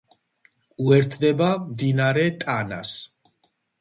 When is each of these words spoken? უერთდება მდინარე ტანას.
უერთდება 0.85 1.49
მდინარე 1.67 2.25
ტანას. 2.45 2.95